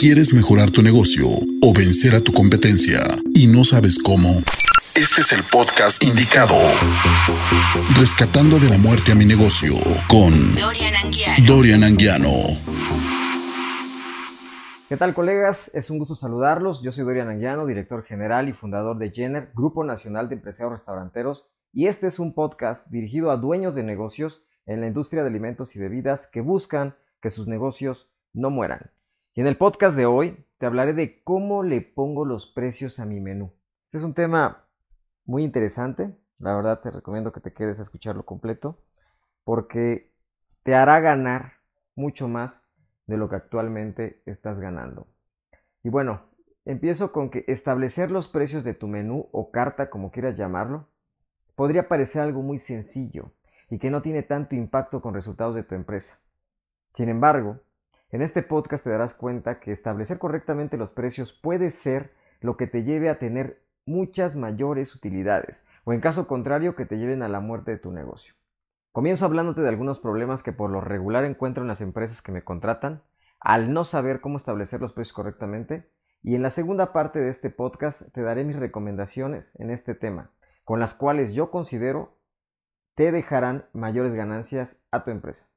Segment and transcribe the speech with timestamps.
[0.00, 3.00] ¿Quieres mejorar tu negocio o vencer a tu competencia
[3.34, 4.30] y no sabes cómo?
[4.96, 6.56] Este es el podcast indicado.
[7.94, 9.74] Rescatando de la muerte a mi negocio
[10.08, 11.44] con Dorian Anguiano.
[11.46, 12.32] Dorian Anguiano.
[14.88, 15.70] ¿Qué tal colegas?
[15.74, 16.82] Es un gusto saludarlos.
[16.82, 21.50] Yo soy Dorian Anguiano, director general y fundador de Jenner, Grupo Nacional de Empresarios Restauranteros,
[21.74, 25.76] y este es un podcast dirigido a dueños de negocios en la industria de alimentos
[25.76, 28.90] y bebidas que buscan que sus negocios no mueran.
[29.40, 33.20] En el podcast de hoy te hablaré de cómo le pongo los precios a mi
[33.20, 33.54] menú.
[33.86, 34.68] Este es un tema
[35.24, 38.82] muy interesante, la verdad te recomiendo que te quedes a escucharlo completo,
[39.42, 40.12] porque
[40.62, 41.54] te hará ganar
[41.94, 42.68] mucho más
[43.06, 45.08] de lo que actualmente estás ganando.
[45.82, 46.20] Y bueno,
[46.66, 50.90] empiezo con que establecer los precios de tu menú o carta, como quieras llamarlo,
[51.54, 53.32] podría parecer algo muy sencillo
[53.70, 56.20] y que no tiene tanto impacto con resultados de tu empresa.
[56.92, 57.62] Sin embargo,
[58.12, 62.66] en este podcast te darás cuenta que establecer correctamente los precios puede ser lo que
[62.66, 67.28] te lleve a tener muchas mayores utilidades, o en caso contrario que te lleven a
[67.28, 68.34] la muerte de tu negocio.
[68.92, 72.42] Comienzo hablándote de algunos problemas que por lo regular encuentro en las empresas que me
[72.42, 73.02] contratan
[73.38, 75.90] al no saber cómo establecer los precios correctamente,
[76.22, 80.32] y en la segunda parte de este podcast te daré mis recomendaciones en este tema,
[80.64, 82.18] con las cuales yo considero
[82.94, 85.48] te dejarán mayores ganancias a tu empresa.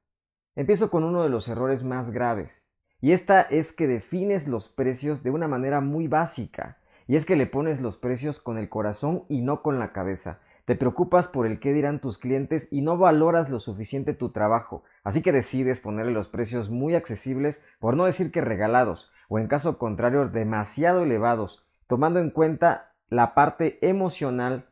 [0.55, 2.69] Empiezo con uno de los errores más graves,
[3.01, 7.35] y esta es que defines los precios de una manera muy básica, y es que
[7.35, 10.41] le pones los precios con el corazón y no con la cabeza.
[10.65, 14.83] Te preocupas por el qué dirán tus clientes y no valoras lo suficiente tu trabajo,
[15.03, 19.47] así que decides ponerle los precios muy accesibles, por no decir que regalados, o en
[19.47, 24.69] caso contrario demasiado elevados, tomando en cuenta la parte emocional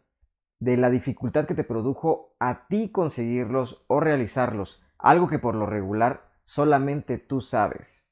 [0.60, 5.66] de la dificultad que te produjo a ti conseguirlos o realizarlos, algo que por lo
[5.66, 8.08] regular solamente tú sabes.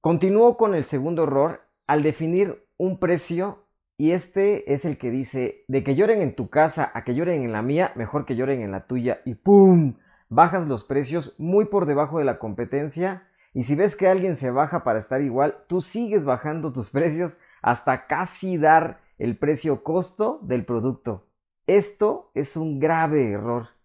[0.00, 3.64] Continúo con el segundo error al definir un precio
[3.96, 7.42] y este es el que dice de que lloren en tu casa a que lloren
[7.42, 9.96] en la mía, mejor que lloren en la tuya y ¡pum!
[10.28, 14.50] Bajas los precios muy por debajo de la competencia y si ves que alguien se
[14.50, 20.38] baja para estar igual, tú sigues bajando tus precios hasta casi dar el precio costo
[20.42, 21.26] del producto.
[21.66, 23.77] Esto es un grave error.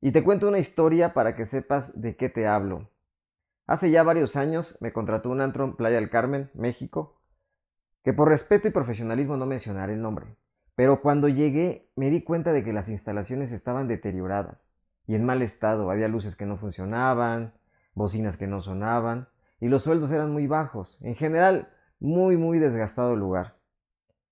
[0.00, 2.90] Y te cuento una historia para que sepas de qué te hablo.
[3.66, 7.20] Hace ya varios años me contrató un antro en Playa del Carmen, México,
[8.04, 10.36] que por respeto y profesionalismo no mencionaré el nombre.
[10.76, 14.70] Pero cuando llegué me di cuenta de que las instalaciones estaban deterioradas
[15.06, 15.90] y en mal estado.
[15.90, 17.54] Había luces que no funcionaban,
[17.94, 19.28] bocinas que no sonaban
[19.58, 21.00] y los sueldos eran muy bajos.
[21.02, 23.56] En general, muy, muy desgastado el lugar.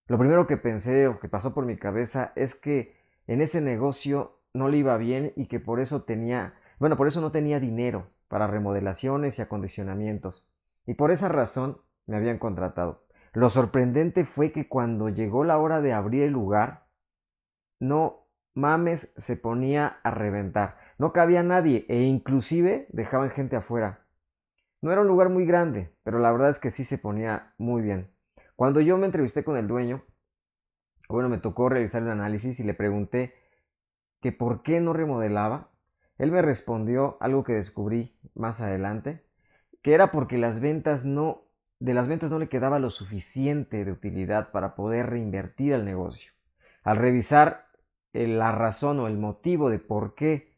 [0.06, 2.96] Lo primero que pensé o que pasó por mi cabeza es que
[3.26, 7.20] en ese negocio no le iba bien y que por eso tenía, bueno, por eso
[7.20, 10.48] no tenía dinero para remodelaciones y acondicionamientos.
[10.86, 13.04] Y por esa razón me habían contratado.
[13.32, 16.86] Lo sorprendente fue que cuando llegó la hora de abrir el lugar,
[17.80, 20.78] no mames se ponía a reventar.
[20.98, 24.06] No cabía nadie e inclusive dejaban gente afuera.
[24.80, 27.82] No era un lugar muy grande, pero la verdad es que sí se ponía muy
[27.82, 28.14] bien.
[28.54, 30.04] Cuando yo me entrevisté con el dueño,
[31.08, 33.34] bueno, me tocó realizar un análisis y le pregunté
[34.24, 35.68] que por qué no remodelaba,
[36.16, 39.22] él me respondió algo que descubrí más adelante,
[39.82, 41.42] que era porque las ventas no
[41.78, 46.32] de las ventas no le quedaba lo suficiente de utilidad para poder reinvertir al negocio.
[46.84, 47.66] Al revisar
[48.14, 50.56] la razón o el motivo de por qué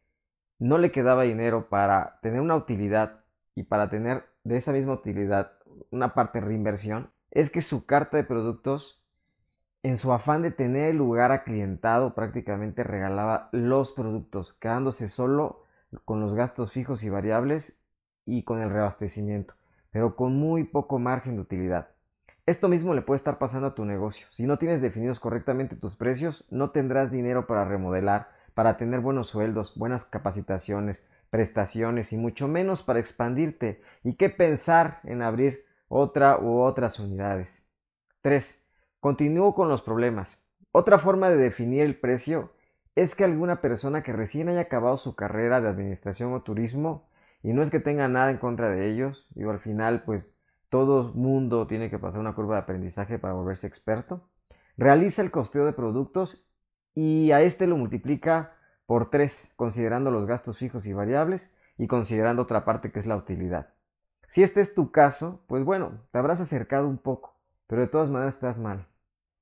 [0.61, 3.25] no le quedaba dinero para tener una utilidad
[3.57, 5.55] y para tener de esa misma utilidad
[5.91, 9.05] una parte reinversión, es que su carta de productos
[9.87, 15.63] en su afán de tener el lugar aclientado, prácticamente regalaba los productos, quedándose solo
[16.05, 17.79] con los gastos fijos y variables
[18.25, 19.55] y con el reabastecimiento,
[19.93, 21.91] pero con muy poco margen de utilidad.
[22.47, 24.27] Esto mismo le puede estar pasando a tu negocio.
[24.31, 29.29] Si no tienes definidos correctamente tus precios, no tendrás dinero para remodelar, para tener buenos
[29.29, 36.41] sueldos, buenas capacitaciones, prestaciones y mucho menos para expandirte y qué pensar en abrir otra
[36.41, 37.71] u otras unidades.
[38.23, 38.66] 3.
[39.07, 40.45] Continúo con los problemas.
[40.73, 42.51] Otra forma de definir el precio
[42.97, 47.09] es que alguna persona que recién haya acabado su carrera de administración o turismo,
[47.41, 50.35] y no es que tenga nada en contra de ellos, digo, al final pues
[50.71, 54.29] todo mundo tiene que pasar una curva de aprendizaje para volverse experto,
[54.77, 56.45] realiza el costeo de productos
[56.93, 58.57] y a este lo multiplica
[58.87, 63.15] por 3, considerando los gastos fijos y variables y considerando otra parte que es la
[63.15, 63.69] utilidad.
[64.27, 67.37] Si este es tu caso, pues bueno, te habrás acercado un poco,
[67.69, 68.89] pero de todas maneras estás mal.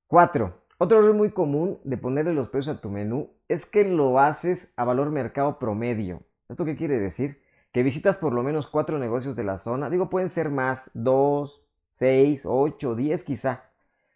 [0.07, 0.61] 4.
[0.77, 4.73] Otro error muy común de ponerle los precios a tu menú es que lo haces
[4.75, 6.21] a valor mercado promedio.
[6.47, 7.41] ¿Esto qué quiere decir?
[7.71, 9.89] Que visitas por lo menos cuatro negocios de la zona.
[9.89, 13.63] Digo, pueden ser más, 2, 6, 8, 10 quizá,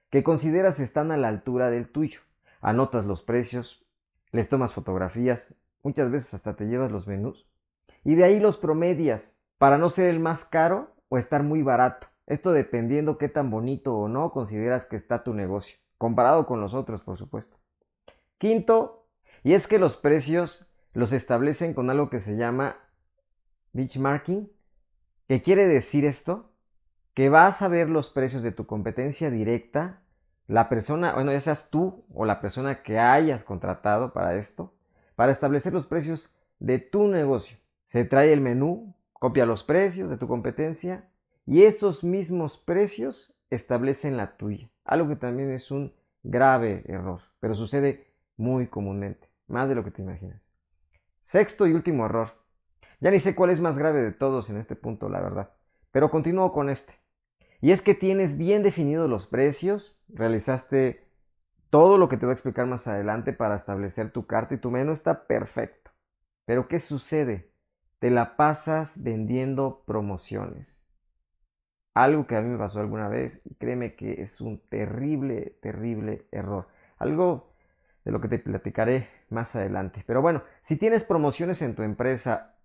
[0.09, 2.19] que consideras están a la altura del tuyo.
[2.61, 3.85] Anotas los precios,
[4.31, 7.47] les tomas fotografías, muchas veces hasta te llevas los menús.
[8.03, 12.07] Y de ahí los promedias para no ser el más caro o estar muy barato.
[12.29, 16.75] Esto dependiendo qué tan bonito o no consideras que está tu negocio, comparado con los
[16.75, 17.57] otros, por supuesto.
[18.37, 19.07] Quinto,
[19.43, 22.77] y es que los precios los establecen con algo que se llama
[23.73, 24.51] benchmarking.
[25.27, 26.51] ¿Qué quiere decir esto?
[27.15, 30.03] Que vas a ver los precios de tu competencia directa,
[30.45, 34.75] la persona, bueno, ya seas tú o la persona que hayas contratado para esto,
[35.15, 37.57] para establecer los precios de tu negocio.
[37.85, 41.08] Se trae el menú, copia los precios de tu competencia
[41.49, 44.69] y esos mismos precios establecen la tuya.
[44.85, 49.89] Algo que también es un grave error, pero sucede muy comúnmente, más de lo que
[49.89, 50.39] te imaginas.
[51.21, 52.27] Sexto y último error.
[52.99, 55.49] Ya ni sé cuál es más grave de todos en este punto, la verdad,
[55.91, 56.93] pero continúo con este.
[57.61, 61.09] Y es que tienes bien definidos los precios, realizaste
[61.71, 64.69] todo lo que te voy a explicar más adelante para establecer tu carta y tu
[64.69, 65.89] menú está perfecto.
[66.45, 67.51] Pero ¿qué sucede?
[67.97, 70.85] Te la pasas vendiendo promociones.
[71.93, 76.27] Algo que a mí me pasó alguna vez y créeme que es un terrible, terrible
[76.31, 76.67] error.
[76.97, 77.49] Algo
[78.05, 80.03] de lo que te platicaré más adelante.
[80.05, 82.55] Pero bueno, si tienes promociones en tu empresa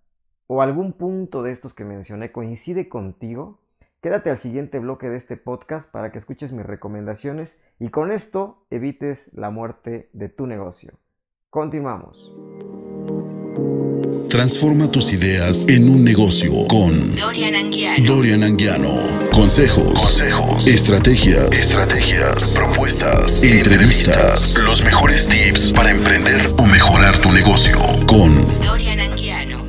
[0.47, 3.61] o algún punto de estos que mencioné coincide contigo,
[4.01, 8.65] quédate al siguiente bloque de este podcast para que escuches mis recomendaciones y con esto
[8.69, 10.99] evites la muerte de tu negocio.
[11.49, 12.35] Continuamos.
[14.35, 18.03] Transforma tus ideas en un negocio con Dorian Anguiano.
[18.05, 18.89] Dorian Anguiano.
[19.31, 27.77] Consejos, Consejos, estrategias, estrategias, propuestas, entrevistas, los mejores tips para emprender o mejorar tu negocio
[28.05, 29.63] con Dorian Anguiano.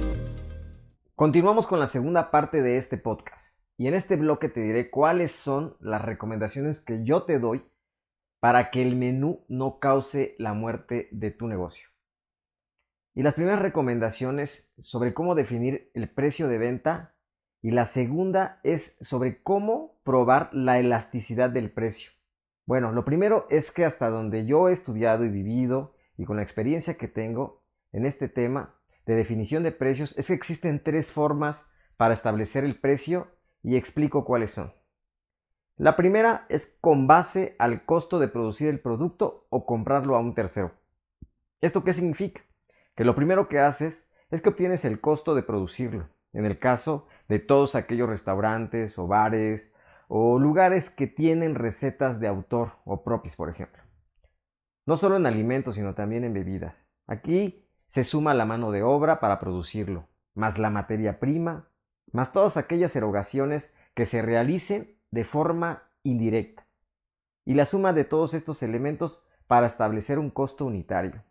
[1.14, 5.30] Continuamos con la segunda parte de este podcast y en este bloque te diré cuáles
[5.30, 7.62] son las recomendaciones que yo te doy
[8.40, 11.86] para que el menú no cause la muerte de tu negocio.
[13.16, 17.14] Y las primeras recomendaciones sobre cómo definir el precio de venta
[17.62, 22.10] y la segunda es sobre cómo probar la elasticidad del precio.
[22.66, 26.42] Bueno, lo primero es que hasta donde yo he estudiado y vivido y con la
[26.42, 28.74] experiencia que tengo en este tema
[29.06, 33.28] de definición de precios es que existen tres formas para establecer el precio
[33.62, 34.74] y explico cuáles son.
[35.78, 40.34] La primera es con base al costo de producir el producto o comprarlo a un
[40.34, 40.72] tercero.
[41.62, 42.45] ¿Esto qué significa?
[42.96, 46.08] Que lo primero que haces es que obtienes el costo de producirlo.
[46.32, 49.74] En el caso de todos aquellos restaurantes o bares
[50.08, 53.82] o lugares que tienen recetas de autor o propios, por ejemplo.
[54.86, 56.88] No solo en alimentos, sino también en bebidas.
[57.06, 61.68] Aquí se suma la mano de obra para producirlo, más la materia prima,
[62.12, 66.66] más todas aquellas erogaciones que se realicen de forma indirecta.
[67.44, 71.22] Y la suma de todos estos elementos para establecer un costo unitario.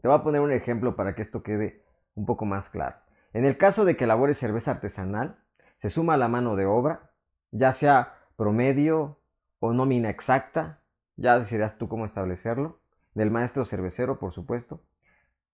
[0.00, 2.96] Te voy a poner un ejemplo para que esto quede un poco más claro.
[3.32, 5.38] En el caso de que elabores cerveza artesanal,
[5.78, 7.10] se suma la mano de obra,
[7.50, 9.20] ya sea promedio
[9.58, 10.82] o nómina exacta,
[11.16, 12.80] ya decidirás tú cómo establecerlo,
[13.14, 14.82] del maestro cervecero, por supuesto,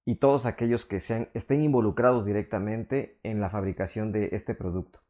[0.04, 5.00] y todos aquellos que sean, estén involucrados directamente en la fabricación de este producto.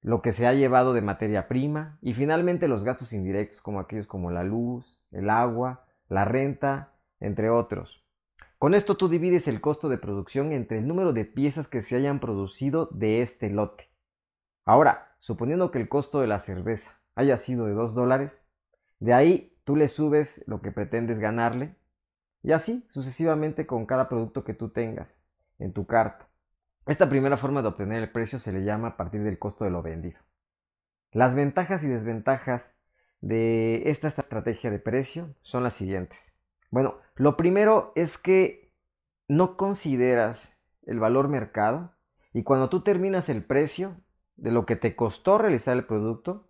[0.00, 4.06] Lo que se ha llevado de materia prima y finalmente los gastos indirectos como aquellos
[4.06, 8.02] como la luz, el agua, la renta, entre otros.
[8.60, 11.96] Con esto tú divides el costo de producción entre el número de piezas que se
[11.96, 13.88] hayan producido de este lote.
[14.66, 18.50] Ahora, suponiendo que el costo de la cerveza haya sido de 2 dólares,
[18.98, 21.74] de ahí tú le subes lo que pretendes ganarle
[22.42, 26.28] y así sucesivamente con cada producto que tú tengas en tu carta.
[26.86, 29.70] Esta primera forma de obtener el precio se le llama a partir del costo de
[29.70, 30.20] lo vendido.
[31.12, 32.76] Las ventajas y desventajas
[33.22, 36.39] de esta estrategia de precio son las siguientes.
[36.70, 38.72] Bueno, lo primero es que
[39.28, 41.92] no consideras el valor mercado
[42.32, 43.96] y cuando tú terminas el precio
[44.36, 46.48] de lo que te costó realizar el producto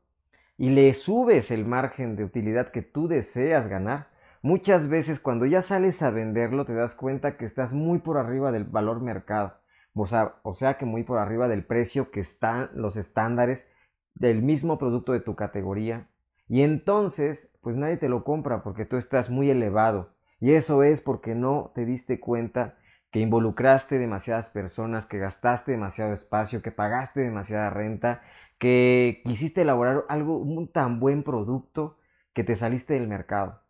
[0.58, 4.10] y le subes el margen de utilidad que tú deseas ganar,
[4.42, 8.52] muchas veces cuando ya sales a venderlo te das cuenta que estás muy por arriba
[8.52, 9.54] del valor mercado.
[9.94, 13.70] O sea, o sea que muy por arriba del precio que están los estándares
[14.14, 16.08] del mismo producto de tu categoría
[16.50, 20.16] y entonces, pues nadie te lo compra porque tú estás muy elevado.
[20.40, 22.76] Y eso es porque no te diste cuenta
[23.12, 28.22] que involucraste demasiadas personas, que gastaste demasiado espacio, que pagaste demasiada renta,
[28.58, 31.98] que quisiste elaborar algo, un tan buen producto
[32.32, 33.60] que te saliste del mercado.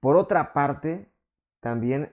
[0.00, 1.08] Por otra parte,
[1.60, 2.12] también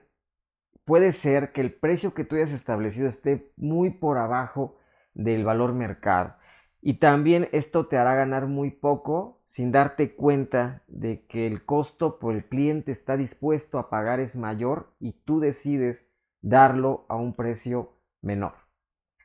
[0.84, 4.76] puede ser que el precio que tú hayas establecido esté muy por abajo
[5.12, 6.36] del valor mercado.
[6.86, 12.18] Y también esto te hará ganar muy poco sin darte cuenta de que el costo
[12.18, 16.10] por el cliente está dispuesto a pagar es mayor y tú decides
[16.42, 18.52] darlo a un precio menor.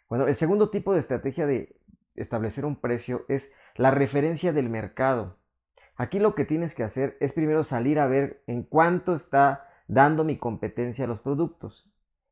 [0.07, 1.75] Bueno, el segundo tipo de estrategia de
[2.15, 5.35] establecer un precio es la referencia del mercado.
[5.97, 10.23] Aquí lo que tienes que hacer es primero salir a ver en cuánto está dando
[10.23, 11.91] mi competencia los productos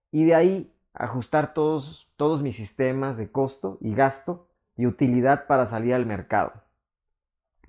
[0.09, 4.46] y de ahí ajustar todos, todos mis sistemas de costo y gasto
[4.77, 6.53] y utilidad para salir al mercado.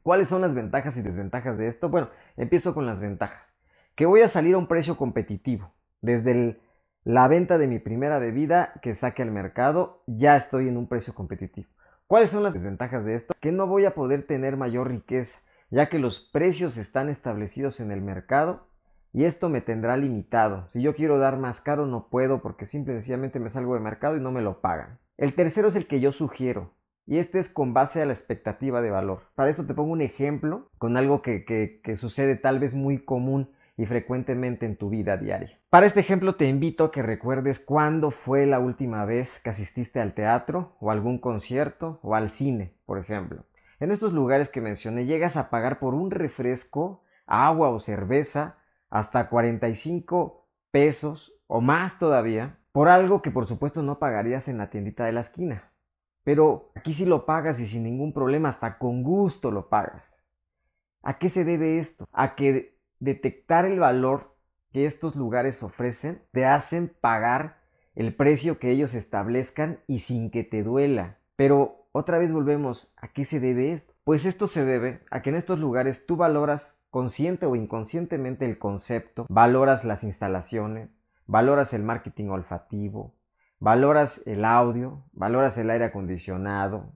[0.03, 1.89] ¿Cuáles son las ventajas y desventajas de esto?
[1.89, 3.53] Bueno, empiezo con las ventajas.
[3.95, 5.73] Que voy a salir a un precio competitivo.
[6.01, 6.61] Desde
[7.05, 11.15] la venta de mi primera bebida que saque al mercado, ya estoy en un precio
[11.15, 11.69] competitivo.
[12.07, 13.35] ¿Cuáles son las desventajas de esto?
[13.41, 17.91] Que no voy a poder tener mayor riqueza, ya que los precios están establecidos en
[17.91, 18.69] el mercado
[19.13, 20.67] y esto me tendrá limitado.
[20.71, 23.81] Si yo quiero dar más caro no puedo porque simple y sencillamente me salgo de
[23.81, 24.99] mercado y no me lo pagan.
[25.19, 26.78] El tercero es el que yo sugiero
[27.09, 29.23] y este es con base a la expectativa de valor.
[29.35, 33.87] Para esto te pongo un ejemplo con algo que sucede tal vez muy común y
[33.87, 35.59] frecuentemente en tu vida diaria.
[35.71, 40.01] Para este ejemplo te invito a que recuerdes cuándo fue la última vez que asististe
[40.01, 43.45] al teatro o algún concierto o al cine, por ejemplo.
[43.81, 48.59] En estos lugares que mencioné llegas a pagar por un refresco, agua o cerveza
[48.91, 54.71] hasta 45 pesos o más todavía por algo que por supuesto no pagarías en la
[54.71, 55.71] tiendita de la esquina.
[56.29, 60.27] Pero aquí sí lo pagas y sin ningún problema, hasta con gusto lo pagas.
[61.03, 62.07] ¿A qué se debe esto?
[62.13, 64.37] A que detectar el valor
[64.71, 67.57] que estos lugares ofrecen te hacen pagar
[67.95, 71.17] el precio que ellos establezcan y sin que te duela.
[71.35, 73.95] Pero otra vez volvemos, ¿a qué se debe esto?
[74.05, 78.59] Pues esto se debe a que en estos lugares tú valoras consciente o inconscientemente el
[78.59, 80.91] concepto, valoras las instalaciones,
[81.27, 83.15] valoras el marketing olfativo,
[83.61, 86.93] valoras el audio, valoras el aire acondicionado,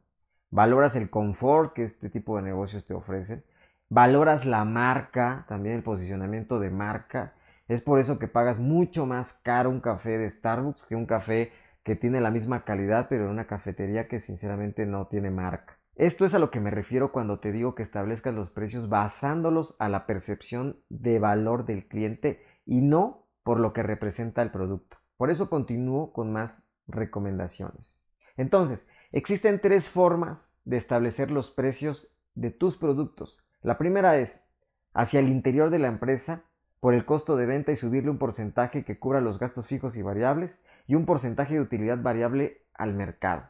[0.51, 3.45] valoras el confort que este tipo de negocios te ofrecen,
[3.89, 7.35] valoras la marca, también el posicionamiento de marca.
[7.69, 11.53] Es por eso que pagas mucho más caro un café de Starbucks que un café
[11.83, 15.79] que tiene la misma calidad, pero en una cafetería que sinceramente no tiene marca.
[15.95, 19.77] Esto es a lo que me refiero cuando te digo que establezcas los precios basándolos
[19.79, 25.02] a la percepción de valor del cliente y no por lo que representa el producto.
[25.23, 28.03] Por eso continúo con más recomendaciones.
[28.37, 33.47] Entonces, existen tres formas de establecer los precios de tus productos.
[33.61, 34.49] La primera es
[34.93, 36.43] hacia el interior de la empresa
[36.81, 40.03] por el costo de venta y subirle un porcentaje que cubra los gastos fijos y
[40.03, 43.49] variables y un porcentaje de utilidad variable al mercado.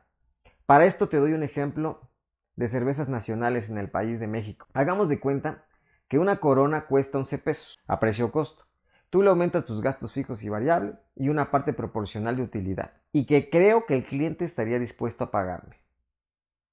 [0.67, 2.11] Para esto te doy un ejemplo
[2.55, 4.67] de cervezas nacionales en el país de México.
[4.75, 5.65] Hagamos de cuenta
[6.07, 8.67] que una corona cuesta 11 pesos a precio costo.
[9.13, 13.27] Tú le aumentas tus gastos fijos y variables y una parte proporcional de utilidad y
[13.27, 15.77] que creo que el cliente estaría dispuesto a pagarme.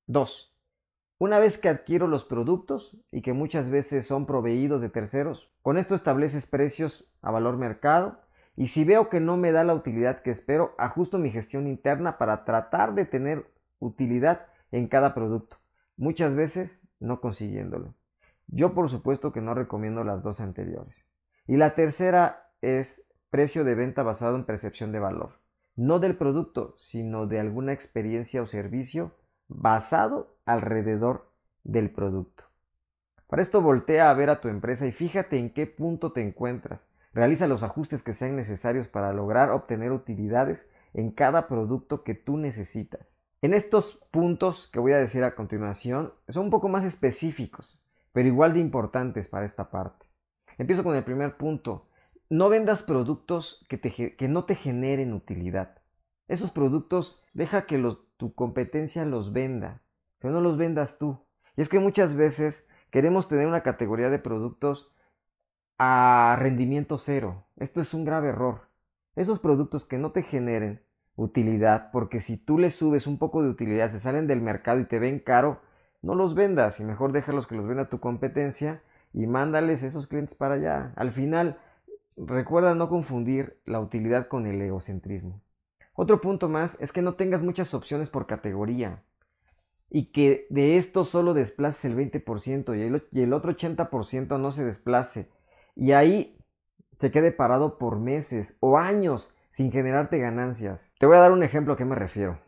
[0.08, 0.58] 2.
[1.18, 5.78] Una vez que adquiero los productos y que muchas veces son proveídos de terceros, con
[5.78, 8.22] esto estableces precios a valor mercado
[8.56, 12.18] y si veo que no me da la utilidad que espero, ajusto mi gestión interna
[12.18, 15.58] para tratar de tener utilidad en cada producto,
[15.98, 17.96] muchas veces no consiguiéndolo.
[18.48, 21.09] Yo por supuesto que no recomiendo las dos anteriores.
[21.50, 25.40] Y la tercera es precio de venta basado en percepción de valor,
[25.76, 29.16] no del producto, sino de alguna experiencia o servicio
[29.48, 31.32] basado alrededor
[31.64, 32.44] del producto.
[33.26, 36.88] Para esto voltea a ver a tu empresa y fíjate en qué punto te encuentras.
[37.14, 42.38] Realiza los ajustes que sean necesarios para lograr obtener utilidades en cada producto que tú
[42.38, 43.24] necesitas.
[43.42, 48.28] En estos puntos que voy a decir a continuación son un poco más específicos, pero
[48.28, 50.09] igual de importantes para esta parte.
[50.60, 51.86] Empiezo con el primer punto.
[52.30, 55.78] No vendas productos que, no te generen utilidad.
[56.28, 57.82] Esos productos deja que
[58.18, 59.82] tu competencia los venda,
[60.20, 61.18] pero no los vendas tú.
[61.56, 64.94] Y es que muchas veces queremos tener una categoría de productos
[65.80, 67.46] a rendimiento cero.
[67.58, 68.68] Esto es un grave error.
[69.16, 70.84] Esos productos que no te generen
[71.16, 74.86] utilidad, porque si tú les subes un poco de utilidad, se salen del mercado y
[74.86, 75.62] te ven caro,
[76.02, 78.82] no los vendas y mejor déjalos que los venda tu competencia
[79.14, 80.94] y mándales esos clientes para allá.
[80.96, 81.58] Al final,
[82.18, 85.42] recuerda no confundir la utilidad con el egocentrismo.
[85.94, 89.04] Otro punto más es que no tengas muchas opciones por categoría
[89.90, 94.52] y que de esto solo desplaces el 20% y el, y el otro 80% no
[94.52, 95.30] se desplace
[95.76, 96.38] y ahí
[97.00, 100.94] se quede parado por meses o años sin generarte ganancias.
[101.00, 102.40] Te voy a dar un ejemplo a qué me refiero.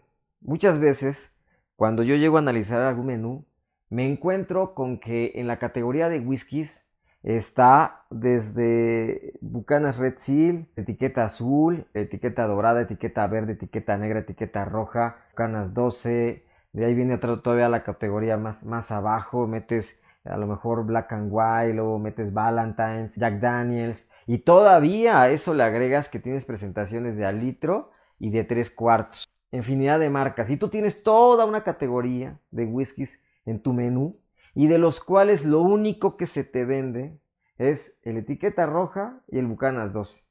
[0.42, 1.38] Muchas veces,
[1.76, 3.46] cuando yo llego a analizar algún menú,
[3.92, 6.92] me encuentro con que en la categoría de whiskies
[7.24, 15.18] Está desde Bucanas Red Seal, etiqueta azul, etiqueta dorada, etiqueta verde, etiqueta negra, etiqueta roja,
[15.30, 16.44] Bucanas 12,
[16.74, 21.30] de ahí viene todavía la categoría más, más abajo, metes a lo mejor Black and
[21.32, 27.18] White, luego metes Valentine's, Jack Daniels, y todavía a eso le agregas que tienes presentaciones
[27.18, 29.28] de al litro y de tres cuartos.
[29.52, 30.50] Infinidad de marcas.
[30.50, 34.14] Y tú tienes toda una categoría de whiskies en tu menú
[34.54, 37.20] y de los cuales lo único que se te vende
[37.58, 40.26] es el etiqueta roja y el Bucanas 12.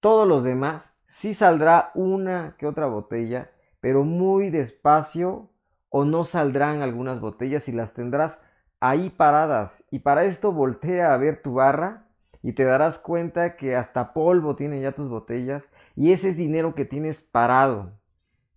[0.00, 5.50] Todos los demás sí saldrá una que otra botella, pero muy despacio
[5.88, 9.84] o no saldrán algunas botellas y las tendrás ahí paradas.
[9.90, 12.06] Y para esto voltea a ver tu barra
[12.42, 16.74] y te darás cuenta que hasta polvo tienen ya tus botellas y ese es dinero
[16.74, 17.92] que tienes parado.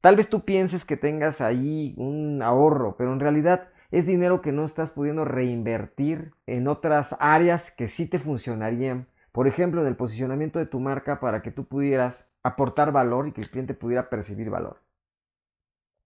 [0.01, 4.51] Tal vez tú pienses que tengas ahí un ahorro, pero en realidad es dinero que
[4.51, 9.07] no estás pudiendo reinvertir en otras áreas que sí te funcionarían.
[9.31, 13.31] Por ejemplo, en el posicionamiento de tu marca para que tú pudieras aportar valor y
[13.31, 14.81] que el cliente pudiera percibir valor.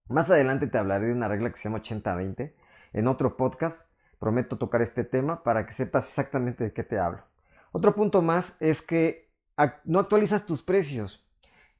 [0.08, 2.54] Más adelante te hablaré de una regla que se llama 80-20
[2.92, 3.92] en otro podcast.
[4.18, 7.24] Prometo tocar este tema para que sepas exactamente de qué te hablo.
[7.72, 9.32] Otro punto más es que
[9.84, 11.26] no actualizas tus precios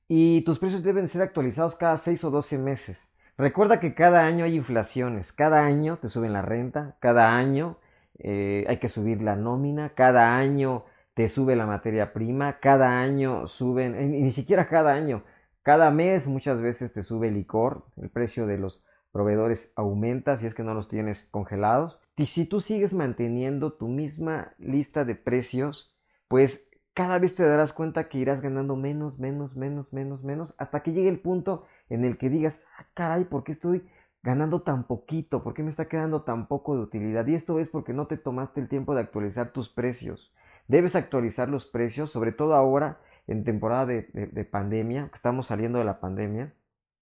[0.08, 3.11] y tus precios deben ser actualizados cada 6 o 12 meses.
[3.42, 7.76] Recuerda que cada año hay inflaciones, cada año te suben la renta, cada año
[8.20, 10.84] eh, hay que subir la nómina, cada año
[11.14, 15.24] te sube la materia prima, cada año suben, eh, ni siquiera cada año,
[15.64, 20.46] cada mes muchas veces te sube el licor, el precio de los proveedores aumenta si
[20.46, 21.98] es que no los tienes congelados.
[22.16, 25.92] Y si tú sigues manteniendo tu misma lista de precios,
[26.28, 30.84] pues cada vez te darás cuenta que irás ganando menos, menos, menos, menos, menos, hasta
[30.84, 33.88] que llegue el punto en el que digas, ah, caray, ¿por qué estoy
[34.22, 35.42] ganando tan poquito?
[35.42, 37.26] ¿Por qué me está quedando tan poco de utilidad?
[37.26, 40.34] Y esto es porque no te tomaste el tiempo de actualizar tus precios.
[40.68, 45.78] Debes actualizar los precios, sobre todo ahora en temporada de, de pandemia, que estamos saliendo
[45.78, 46.54] de la pandemia,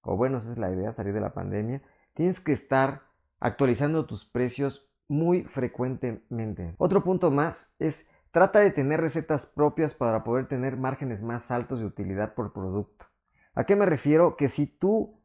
[0.02, 1.82] o bueno, esa es la idea, salir de la pandemia.
[2.14, 3.02] Tienes que estar
[3.38, 6.74] actualizando tus precios muy frecuentemente.
[6.78, 11.80] Otro punto más es Trata de tener recetas propias para poder tener márgenes más altos
[11.80, 13.06] de utilidad por producto.
[13.54, 14.36] ¿A qué me refiero?
[14.36, 15.18] Que si tú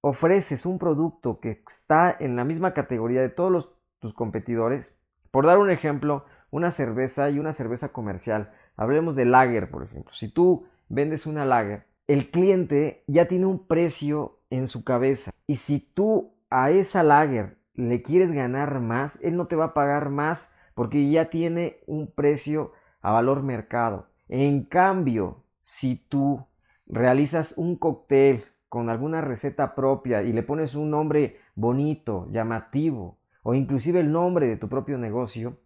[0.00, 4.96] ofreces un producto que está en la misma categoría de todos tus competidores,
[5.30, 10.12] por dar un ejemplo, una cerveza y una cerveza comercial, hablemos de lager, por ejemplo.
[10.14, 15.32] Si tú vendes una lager, el cliente ya tiene un precio en su cabeza.
[15.46, 19.74] Y si tú a esa lager le quieres ganar más, él no te va a
[19.74, 24.06] pagar más porque ya tiene un precio a valor mercado.
[24.28, 26.46] En cambio, si tú
[26.88, 33.54] realizas un cóctel con alguna receta propia y le pones un nombre bonito, llamativo, o
[33.54, 35.58] inclusive el nombre de tu propio negocio,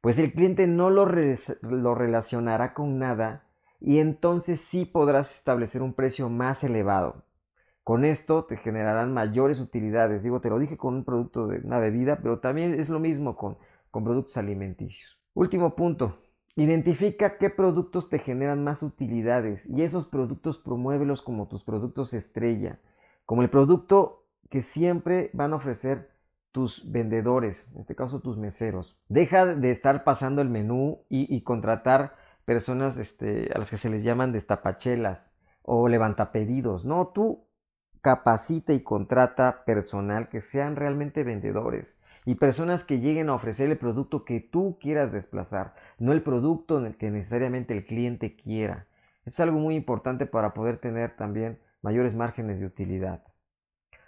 [0.00, 1.06] pues el cliente no lo,
[1.62, 3.46] lo relacionará con nada
[3.80, 7.24] y entonces sí podrás establecer un precio más elevado.
[7.82, 10.22] Con esto te generarán mayores utilidades.
[10.22, 13.36] Digo, te lo dije con un producto de una bebida, pero también es lo mismo
[13.36, 13.56] con
[13.90, 15.18] con productos alimenticios.
[15.34, 16.18] Último punto.
[16.60, 22.78] Identifica qué productos te generan más utilidades y esos productos promuévelos como tus productos estrella,
[23.24, 26.10] como el producto que siempre van a ofrecer
[26.52, 29.00] tus vendedores, en este caso tus meseros.
[29.08, 34.04] Deja de estar pasando el menú y, contratar personas este, a las que se les
[34.04, 36.84] llaman destapachelas o levantapedidos.
[36.84, 37.46] No, tú
[38.02, 43.78] capacita y contrata personal que sean realmente vendedores y personas que lleguen a ofrecer el
[43.78, 48.86] producto que tú quieras desplazar, no el producto que necesariamente el cliente quiera.
[49.24, 53.22] es algo muy importante para poder tener también mayores márgenes de utilidad.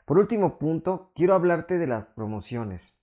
[0.04, 2.98] Por último punto, quiero hablarte de las promociones.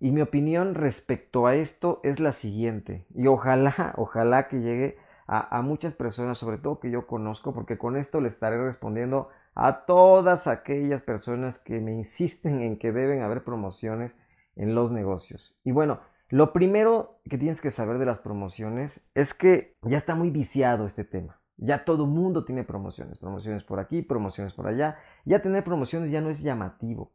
[0.00, 3.06] Y mi opinión respecto a esto es la siguiente.
[3.14, 7.78] Y ojalá, ojalá que llegue a, a, muchas personas, sobre todo que yo conozco, porque
[7.78, 13.22] con esto le estaré respondiendo a todas aquellas personas que me insisten en que deben
[13.22, 14.18] haber promociones
[14.56, 15.58] en los negocios.
[15.64, 20.14] Y bueno, lo primero que tienes que saber de las promociones es que ya está
[20.14, 21.40] muy viciado este tema.
[21.56, 24.98] Ya todo mundo tiene promociones, promociones por aquí, promociones por allá.
[25.24, 27.12] Ya tener promociones ya no es llamativo.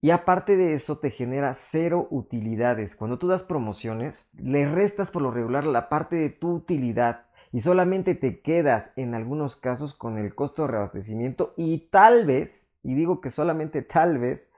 [0.00, 2.94] Y aparte de eso te genera cero utilidades.
[2.96, 7.60] Cuando tú das promociones, le restas por lo regular la parte de tu utilidad y
[7.60, 12.94] solamente te quedas en algunos casos con el costo de reabastecimiento y tal vez, y
[12.94, 14.52] digo que solamente tal vez,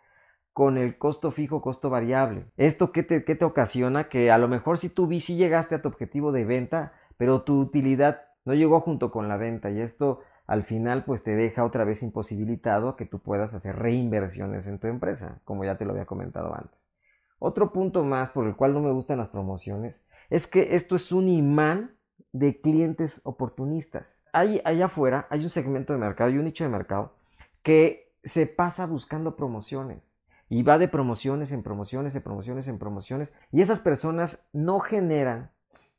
[0.52, 2.46] con el costo fijo, costo variable.
[2.56, 4.08] ¿Esto qué te, te ocasiona?
[4.08, 7.60] Que a lo mejor si tú sí llegaste a tu objetivo de venta, pero tu
[7.60, 11.84] utilidad no llegó junto con la venta y esto al final pues te deja otra
[11.84, 15.92] vez imposibilitado a que tú puedas hacer reinversiones en tu empresa, como ya te lo
[15.92, 16.90] había comentado antes.
[17.38, 21.12] Otro punto más por el cual no me gustan las promociones es que esto es
[21.12, 21.96] un imán
[22.32, 24.24] de clientes oportunistas.
[24.32, 27.14] Hay allá afuera hay un segmento de mercado y un nicho de mercado
[27.62, 30.19] que se pasa buscando promociones.
[30.50, 33.34] Y va de promociones en promociones, en promociones, en promociones.
[33.52, 35.50] Y esas personas no generan,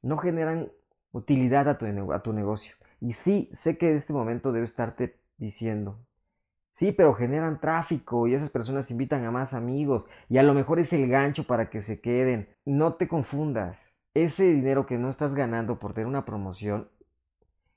[0.04, 0.72] no generan
[1.12, 2.76] utilidad a tu, a tu negocio.
[3.00, 6.00] Y sí, sé que en este momento debo estarte diciendo,
[6.72, 10.80] sí, pero generan tráfico y esas personas invitan a más amigos y a lo mejor
[10.80, 12.50] es el gancho para que se queden.
[12.66, 13.96] No te confundas.
[14.14, 16.90] Ese dinero que no estás ganando por tener una promoción,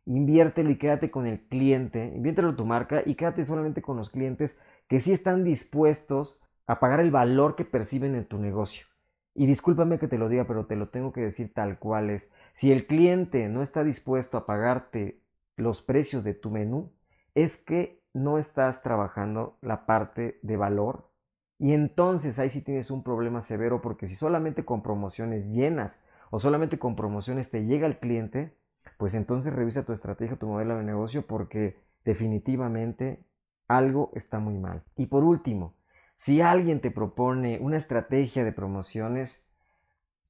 [0.04, 4.10] inviértelo y quédate con el cliente, inviértelo en tu marca y quédate solamente con los
[4.10, 8.86] clientes que sí están dispuestos a pagar el valor que perciben en tu negocio.
[9.34, 12.32] Y discúlpame que te lo diga, pero te lo tengo que decir tal cual es.
[12.52, 15.20] Si el cliente no está dispuesto a pagarte
[15.56, 16.92] los precios de tu menú,
[17.34, 21.10] es que no estás trabajando la parte de valor.
[21.58, 26.38] Y entonces ahí sí tienes un problema severo porque si solamente con promociones llenas o
[26.38, 28.56] solamente con promociones te llega el cliente,
[28.98, 33.24] pues entonces revisa tu estrategia, tu modelo de negocio porque definitivamente
[33.66, 34.84] algo está muy mal.
[34.96, 35.74] Y por último,
[36.16, 39.52] si alguien te propone una estrategia de promociones,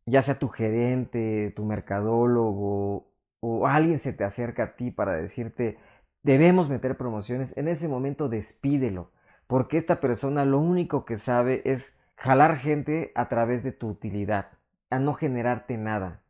[0.06, 5.78] ya sea tu gerente, tu mercadólogo o alguien se te acerca a ti para decirte
[6.24, 9.12] debemos meter promociones, en ese momento despídelo,
[9.46, 14.48] porque esta persona lo único que sabe es jalar gente a través de tu utilidad,
[14.90, 16.22] a no generarte nada.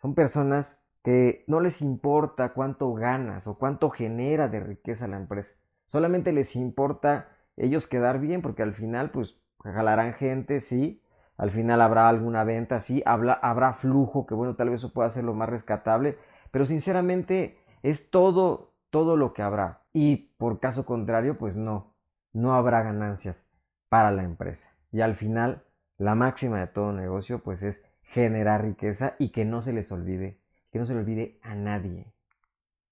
[0.00, 5.60] Son personas que no les importa cuánto ganas o cuánto genera de riqueza la empresa.
[5.86, 11.02] Solamente les importa ellos quedar bien, porque al final, pues, jalarán gente, sí,
[11.36, 15.10] al final habrá alguna venta, sí, habrá, habrá flujo, que bueno, tal vez eso pueda
[15.10, 16.18] ser lo más rescatable,
[16.50, 19.82] pero sinceramente es todo, todo lo que habrá.
[19.92, 21.94] Y por caso contrario, pues no,
[22.32, 23.50] no habrá ganancias
[23.88, 24.76] para la empresa.
[24.90, 25.64] Y al final,
[25.98, 30.38] la máxima de todo negocio, pues es generar riqueza y que no se les olvide,
[30.70, 32.12] que no se le olvide a nadie.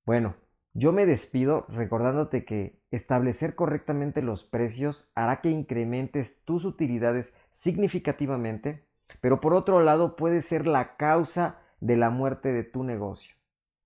[0.04, 0.34] Bueno,
[0.72, 8.86] yo me despido recordándote que establecer correctamente los precios hará que incrementes tus utilidades significativamente,
[9.20, 13.34] pero por otro lado puede ser la causa de la muerte de tu negocio.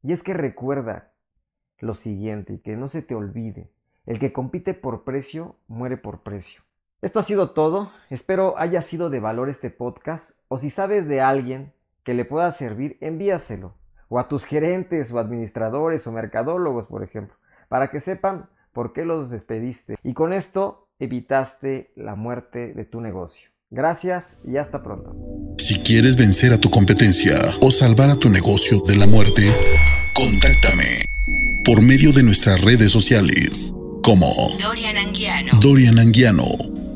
[0.02, 1.12] Y es que recuerda
[1.78, 3.70] lo siguiente y que no se te olvide,
[4.04, 6.62] el que compite por precio muere por precio.
[7.00, 11.22] Esto ha sido todo, espero haya sido de valor este podcast o si sabes de
[11.22, 13.74] alguien que le pueda servir, envíaselo
[14.14, 17.34] o a tus gerentes o administradores o mercadólogos, por ejemplo,
[17.68, 19.96] para que sepan por qué los despediste.
[20.04, 23.50] Y con esto evitaste la muerte de tu negocio.
[23.72, 25.16] Gracias y hasta pronto.
[25.58, 29.42] Si quieres vencer a tu competencia o salvar a tu negocio de la muerte,
[30.14, 31.04] contáctame
[31.64, 33.74] por medio de nuestras redes sociales
[34.04, 34.28] como
[34.62, 35.58] Dorian Anguiano.
[35.60, 36.44] Dorian Anguiano.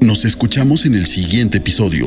[0.00, 2.06] Nos escuchamos en el siguiente episodio.